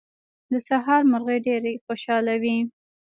[0.51, 2.57] د سهار مرغۍ ډېرې خوشاله وې.